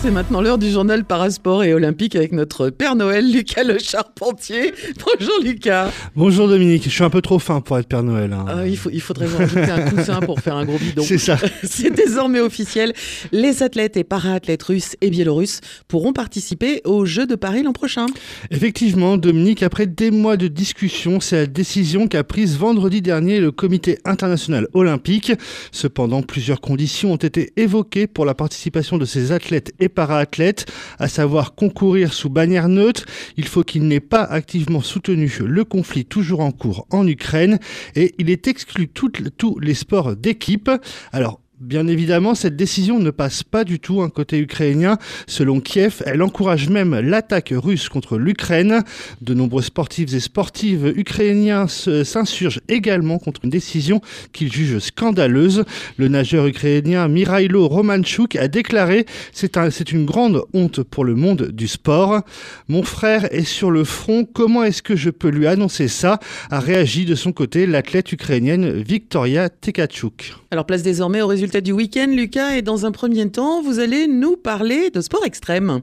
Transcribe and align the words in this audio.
C'est 0.00 0.12
maintenant 0.12 0.40
l'heure 0.40 0.58
du 0.58 0.70
journal 0.70 1.04
parasport 1.04 1.64
et 1.64 1.74
olympique 1.74 2.14
avec 2.14 2.30
notre 2.30 2.70
Père 2.70 2.94
Noël, 2.94 3.32
Lucas 3.32 3.64
Le 3.64 3.80
Charpentier. 3.80 4.72
Bonjour 5.04 5.42
Lucas. 5.42 5.90
Bonjour 6.14 6.46
Dominique, 6.46 6.84
je 6.84 6.90
suis 6.90 7.02
un 7.02 7.10
peu 7.10 7.20
trop 7.20 7.40
fin 7.40 7.60
pour 7.60 7.78
être 7.78 7.88
Père 7.88 8.04
Noël. 8.04 8.32
Hein. 8.32 8.44
Ah, 8.46 8.66
il, 8.68 8.76
faut, 8.76 8.90
il 8.92 9.00
faudrait 9.00 9.26
vous 9.26 9.38
rajouter 9.38 9.68
un 9.68 9.90
coussin 9.90 10.20
pour 10.20 10.38
faire 10.38 10.54
un 10.54 10.64
gros 10.64 10.78
bidon. 10.78 11.02
C'est 11.02 11.18
ça. 11.18 11.36
C'est 11.64 11.90
désormais 11.90 12.38
officiel. 12.38 12.92
Les 13.32 13.64
athlètes 13.64 13.96
et 13.96 14.04
para-athlètes 14.04 14.62
russes 14.62 14.96
et 15.00 15.10
biélorusses 15.10 15.60
pourront 15.88 16.12
participer 16.12 16.80
aux 16.84 17.04
Jeux 17.04 17.26
de 17.26 17.34
Paris 17.34 17.64
l'an 17.64 17.72
prochain. 17.72 18.06
Effectivement, 18.52 19.16
Dominique, 19.16 19.64
après 19.64 19.86
des 19.86 20.12
mois 20.12 20.36
de 20.36 20.46
discussion, 20.46 21.18
c'est 21.18 21.36
la 21.36 21.46
décision 21.46 22.06
qu'a 22.06 22.22
prise 22.22 22.56
vendredi 22.56 23.02
dernier 23.02 23.40
le 23.40 23.50
Comité 23.50 23.98
international 24.04 24.68
olympique. 24.74 25.32
Cependant, 25.72 26.22
plusieurs 26.22 26.60
conditions 26.60 27.14
ont 27.14 27.16
été 27.16 27.52
évoquées 27.56 28.06
pour 28.06 28.24
la 28.24 28.34
participation 28.34 28.96
de 28.96 29.04
ces 29.04 29.32
athlètes 29.32 29.72
et 29.80 29.87
para-athlètes, 29.88 30.66
à 30.98 31.08
savoir 31.08 31.54
concourir 31.54 32.12
sous 32.12 32.30
bannière 32.30 32.68
neutre. 32.68 33.04
Il 33.36 33.46
faut 33.46 33.62
qu'il 33.62 33.86
n'ait 33.86 34.00
pas 34.00 34.22
activement 34.22 34.80
soutenu 34.80 35.28
le 35.44 35.64
conflit 35.64 36.04
toujours 36.04 36.40
en 36.40 36.52
cours 36.52 36.86
en 36.90 37.06
Ukraine 37.06 37.58
et 37.94 38.14
il 38.18 38.30
est 38.30 38.46
exclu 38.46 38.88
tous 38.88 39.58
les 39.60 39.74
sports 39.74 40.16
d'équipe. 40.16 40.70
Alors, 41.12 41.40
Bien 41.60 41.88
évidemment, 41.88 42.36
cette 42.36 42.54
décision 42.54 43.00
ne 43.00 43.10
passe 43.10 43.42
pas 43.42 43.64
du 43.64 43.80
tout 43.80 44.00
un 44.00 44.10
côté 44.10 44.38
ukrainien. 44.38 44.96
Selon 45.26 45.58
Kiev, 45.58 46.04
elle 46.06 46.22
encourage 46.22 46.68
même 46.68 46.96
l'attaque 47.00 47.52
russe 47.52 47.88
contre 47.88 48.16
l'Ukraine. 48.16 48.84
De 49.22 49.34
nombreux 49.34 49.62
sportifs 49.62 50.14
et 50.14 50.20
sportives 50.20 50.92
ukrainiens 50.94 51.66
s'insurgent 51.66 52.60
également 52.68 53.18
contre 53.18 53.40
une 53.42 53.50
décision 53.50 54.00
qu'ils 54.32 54.52
jugent 54.52 54.78
scandaleuse. 54.78 55.64
Le 55.96 56.06
nageur 56.06 56.46
ukrainien 56.46 57.08
Mirailo 57.08 57.66
Romanchuk 57.66 58.36
a 58.36 58.46
déclaré 58.46 59.04
c'est 59.32 59.56
un, 59.56 59.70
c'est 59.70 59.90
une 59.90 60.06
grande 60.06 60.42
honte 60.54 60.84
pour 60.84 61.04
le 61.04 61.16
monde 61.16 61.50
du 61.50 61.66
sport. 61.66 62.22
Mon 62.68 62.84
frère 62.84 63.26
est 63.34 63.42
sur 63.42 63.72
le 63.72 63.82
front. 63.82 64.24
Comment 64.24 64.62
est-ce 64.62 64.82
que 64.82 64.94
je 64.94 65.10
peux 65.10 65.28
lui 65.28 65.48
annoncer 65.48 65.88
ça? 65.88 66.20
a 66.50 66.60
réagi 66.60 67.04
de 67.04 67.16
son 67.16 67.32
côté 67.32 67.66
l'athlète 67.66 68.12
ukrainienne 68.12 68.80
Victoria 68.80 69.48
Tekachuk. 69.48 70.34
Alors 70.52 70.64
place 70.64 70.82
désormais 70.82 71.20
au 71.20 71.26
résultat 71.26 71.47
du 71.56 71.72
week-end, 71.72 72.08
Lucas, 72.08 72.56
et 72.56 72.62
dans 72.62 72.84
un 72.84 72.92
premier 72.92 73.28
temps, 73.30 73.62
vous 73.62 73.78
allez 73.78 74.06
nous 74.06 74.36
parler 74.36 74.90
de 74.90 75.00
sport 75.00 75.24
extrême. 75.24 75.80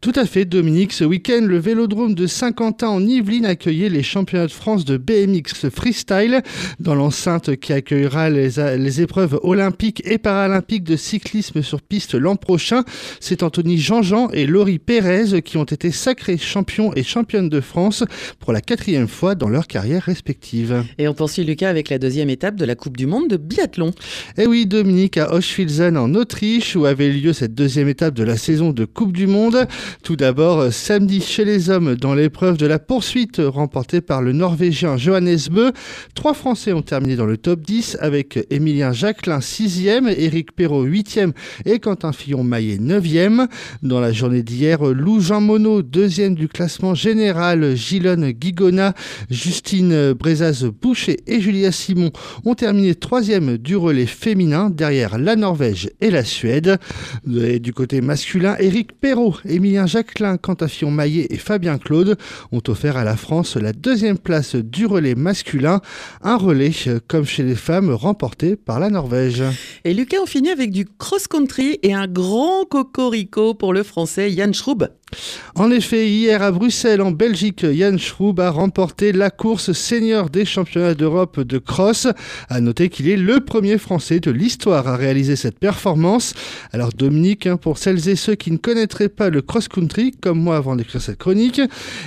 Tout 0.00 0.12
à 0.16 0.26
fait, 0.26 0.44
Dominique. 0.44 0.92
Ce 0.92 1.04
week-end, 1.04 1.40
le 1.42 1.58
vélodrome 1.58 2.14
de 2.14 2.26
Saint-Quentin 2.26 2.88
en 2.88 3.00
Yvelines 3.00 3.46
accueillait 3.46 3.88
les 3.88 4.02
championnats 4.02 4.46
de 4.46 4.52
France 4.52 4.84
de 4.84 4.96
BMX 4.96 5.70
freestyle 5.70 6.42
dans 6.80 6.94
l'enceinte 6.94 7.56
qui 7.56 7.72
accueillera 7.72 8.28
les, 8.28 8.50
les 8.76 9.00
épreuves 9.00 9.38
olympiques 9.42 10.02
et 10.04 10.18
paralympiques 10.18 10.84
de 10.84 10.96
cyclisme 10.96 11.62
sur 11.62 11.80
piste 11.80 12.14
l'an 12.14 12.36
prochain. 12.36 12.82
C'est 13.20 13.42
Anthony 13.42 13.78
Jean-Jean 13.78 14.30
et 14.30 14.46
Laurie 14.46 14.78
Pérez 14.78 15.42
qui 15.42 15.56
ont 15.56 15.64
été 15.64 15.92
sacrés 15.92 16.38
champions 16.38 16.92
et 16.94 17.02
championnes 17.02 17.48
de 17.48 17.60
France 17.60 18.04
pour 18.40 18.52
la 18.52 18.60
quatrième 18.60 19.08
fois 19.08 19.34
dans 19.34 19.48
leur 19.48 19.68
carrière 19.68 20.02
respective. 20.02 20.84
Et 20.98 21.08
on 21.08 21.14
poursuit, 21.14 21.44
Lucas, 21.44 21.68
avec 21.68 21.88
la 21.88 21.98
deuxième 21.98 22.30
étape 22.30 22.56
de 22.56 22.64
la 22.64 22.74
Coupe 22.74 22.96
du 22.96 23.06
Monde 23.06 23.28
de 23.28 23.36
biathlon. 23.36 23.92
Eh 24.38 24.46
oui, 24.46 24.66
Dominique 24.66 25.03
à 25.16 25.34
Oschwilzen 25.34 25.98
en 25.98 26.14
Autriche 26.14 26.76
où 26.76 26.86
avait 26.86 27.10
lieu 27.10 27.34
cette 27.34 27.54
deuxième 27.54 27.88
étape 27.88 28.14
de 28.14 28.24
la 28.24 28.38
saison 28.38 28.72
de 28.72 28.86
Coupe 28.86 29.12
du 29.12 29.26
Monde. 29.26 29.66
Tout 30.02 30.16
d'abord 30.16 30.72
samedi 30.72 31.20
chez 31.20 31.44
les 31.44 31.68
hommes 31.68 31.94
dans 31.94 32.14
l'épreuve 32.14 32.56
de 32.56 32.66
la 32.66 32.78
poursuite 32.78 33.40
remportée 33.44 34.00
par 34.00 34.22
le 34.22 34.32
Norvégien 34.32 34.96
Johannes 34.96 35.36
Bö. 35.50 35.72
Trois 36.14 36.32
Français 36.32 36.72
ont 36.72 36.80
terminé 36.80 37.16
dans 37.16 37.26
le 37.26 37.36
top 37.36 37.60
10 37.60 37.98
avec 38.00 38.38
Émilien 38.50 38.92
Jacquelin 38.92 39.40
6e, 39.40 40.08
Éric 40.08 40.52
Perrault 40.52 40.86
8e 40.86 41.32
et 41.66 41.80
Quentin 41.80 42.12
Fillon-Maillet 42.12 42.78
9e. 42.78 43.46
Dans 43.82 44.00
la 44.00 44.12
journée 44.12 44.42
d'hier, 44.42 44.82
Lou 44.82 45.20
Jean 45.20 45.42
Monod 45.42 45.86
2e 45.94 46.34
du 46.34 46.48
classement 46.48 46.94
général, 46.94 47.76
Gilonne 47.76 48.30
Guigona, 48.30 48.94
Justine 49.28 50.14
Brezaz-Boucher 50.14 51.18
et 51.26 51.40
Julia 51.40 51.72
Simon 51.72 52.10
ont 52.46 52.54
terminé 52.54 52.92
3e 52.94 53.58
du 53.58 53.76
relais 53.76 54.06
féminin 54.06 54.70
derrière 54.70 54.93
la 55.18 55.36
Norvège 55.36 55.90
et 56.00 56.10
la 56.10 56.24
Suède. 56.24 56.78
du 57.24 57.72
côté 57.72 58.00
masculin, 58.00 58.56
Éric 58.58 59.00
Perrault, 59.00 59.36
Émilien 59.44 59.86
Jacquelin, 59.86 60.36
Quentin 60.36 60.68
Maillet 60.90 61.26
et 61.30 61.38
Fabien 61.38 61.78
Claude 61.78 62.16
ont 62.52 62.62
offert 62.68 62.96
à 62.96 63.04
la 63.04 63.16
France 63.16 63.56
la 63.56 63.72
deuxième 63.72 64.18
place 64.18 64.54
du 64.54 64.86
relais 64.86 65.14
masculin, 65.14 65.80
un 66.22 66.36
relais 66.36 66.72
comme 67.08 67.24
chez 67.24 67.42
les 67.42 67.54
femmes 67.54 67.90
remporté 67.90 68.56
par 68.56 68.80
la 68.80 68.90
Norvège. 68.90 69.42
Et 69.84 69.94
Lucas, 69.94 70.18
on 70.22 70.26
finit 70.26 70.50
avec 70.50 70.70
du 70.70 70.86
cross-country 70.86 71.78
et 71.82 71.94
un 71.94 72.06
grand 72.06 72.64
cocorico 72.64 73.54
pour 73.54 73.72
le 73.72 73.82
français 73.82 74.30
Yann 74.30 74.54
Schroub. 74.54 74.88
En 75.56 75.70
effet, 75.70 76.08
hier 76.08 76.42
à 76.42 76.50
Bruxelles, 76.50 77.00
en 77.00 77.12
Belgique, 77.12 77.62
Yann 77.62 77.98
Schroub 77.98 78.40
a 78.40 78.50
remporté 78.50 79.12
la 79.12 79.30
course 79.30 79.72
senior 79.72 80.28
des 80.28 80.44
championnats 80.44 80.94
d'Europe 80.94 81.40
de 81.40 81.58
cross. 81.58 82.08
À 82.48 82.60
noter 82.60 82.88
qu'il 82.88 83.08
est 83.08 83.16
le 83.16 83.38
premier 83.40 83.78
Français 83.78 84.18
de 84.18 84.32
l'histoire 84.32 84.88
à 84.88 84.96
réaliser 84.96 85.36
cette 85.36 85.60
performance. 85.60 86.34
Alors 86.72 86.88
Dominique, 86.88 87.46
hein, 87.46 87.56
pour 87.56 87.78
celles 87.78 88.08
et 88.08 88.16
ceux 88.16 88.34
qui 88.34 88.50
ne 88.50 88.56
connaîtraient 88.56 89.08
pas 89.08 89.30
le 89.30 89.42
cross-country, 89.42 90.12
comme 90.20 90.40
moi 90.40 90.56
avant 90.56 90.74
d'écrire 90.74 91.00
cette 91.00 91.18
chronique, 91.18 91.60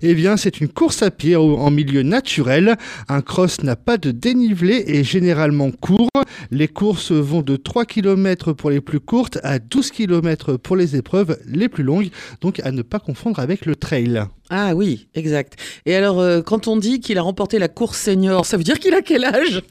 eh 0.00 0.14
bien 0.14 0.38
c'est 0.38 0.60
une 0.60 0.68
course 0.68 1.02
à 1.02 1.10
pied 1.10 1.36
en 1.36 1.70
milieu 1.70 2.02
naturel. 2.02 2.76
Un 3.08 3.20
cross 3.20 3.62
n'a 3.62 3.76
pas 3.76 3.98
de 3.98 4.10
dénivelé 4.10 4.84
et 4.86 5.04
généralement 5.04 5.70
court. 5.70 6.08
Les 6.50 6.68
courses 6.68 7.12
vont 7.12 7.42
de 7.42 7.56
3 7.56 7.84
km 7.84 8.52
pour 8.52 8.70
les 8.70 8.80
plus 8.80 9.00
courtes 9.00 9.38
à 9.42 9.58
12 9.58 9.90
km 9.90 10.56
pour 10.56 10.76
les 10.76 10.96
épreuves 10.96 11.38
les 11.46 11.68
plus 11.68 11.84
longues, 11.84 12.08
donc 12.40 12.60
à 12.60 12.70
ne 12.70 12.80
pas 12.84 13.00
confondre 13.00 13.40
avec 13.40 13.66
le 13.66 13.76
trail. 13.76 14.22
Ah 14.50 14.74
oui, 14.74 15.08
exact. 15.14 15.56
Et 15.86 15.94
alors, 15.94 16.20
euh, 16.20 16.42
quand 16.42 16.68
on 16.68 16.76
dit 16.76 17.00
qu'il 17.00 17.16
a 17.16 17.22
remporté 17.22 17.58
la 17.58 17.68
course 17.68 17.98
senior, 17.98 18.44
ça 18.44 18.58
veut 18.58 18.62
dire 18.62 18.78
qu'il 18.78 18.92
a 18.92 19.00
quel 19.00 19.24
âge? 19.24 19.62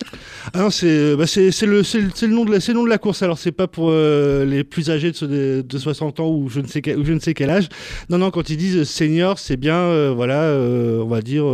Ah 0.53 0.69
c'est 0.72 0.88
euh, 0.88 1.16
bah 1.16 1.25
le, 1.35 1.81
le, 2.22 2.28
nom 2.28 2.44
de 2.44 2.51
la, 2.51 2.57
le 2.57 2.73
nom 2.73 2.83
de 2.83 2.89
la 2.89 2.97
course. 2.97 3.22
Alors, 3.22 3.38
c'est 3.38 3.51
pas 3.51 3.67
pour 3.67 3.89
euh, 3.91 4.45
les 4.45 4.63
plus 4.63 4.89
âgés 4.89 5.12
de, 5.12 5.62
de, 5.62 5.78
60 5.78 6.19
ans 6.19 6.29
ou 6.29 6.50
je, 6.50 6.59
ne 6.59 6.66
sais 6.67 6.81
quel, 6.81 6.97
ou 6.97 7.06
je 7.06 7.13
ne 7.13 7.19
sais 7.19 7.35
quel 7.35 7.51
âge. 7.51 7.69
Non, 8.09 8.17
non, 8.17 8.31
quand 8.31 8.50
ils 8.50 8.57
disent 8.57 8.83
senior, 8.83 9.38
c'est 9.38 9.57
bien, 9.57 10.12
voilà, 10.12 10.57
on 10.57 11.07
va 11.07 11.22
dire, 11.22 11.45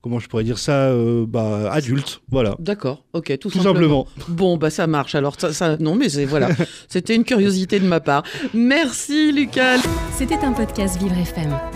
comment 0.00 0.20
je 0.20 0.28
pourrais 0.28 0.44
dire 0.44 0.58
ça, 0.58 0.94
bah, 1.26 1.70
adulte, 1.72 2.20
voilà. 2.30 2.54
D'accord, 2.60 3.04
ok, 3.12 3.36
tout, 3.38 3.50
simplement. 3.50 4.06
Bon, 4.28 4.56
bah 4.56 4.70
ça 4.70 4.86
marche. 4.86 5.14
Alors, 5.16 5.34
ça, 5.38 5.52
ça 5.52 5.76
non, 5.78 5.96
mais 5.96 6.08
voilà, 6.24 6.50
c'était 6.88 7.16
une 7.16 7.24
curiosité 7.24 7.80
de 7.80 7.86
ma 7.86 8.00
part. 8.00 8.22
Merci, 8.54 9.32
Lucas. 9.32 9.78
C'était 10.16 10.38
un 10.44 10.52
podcast 10.52 10.98
Vivre 11.00 11.18
FM. 11.18 11.75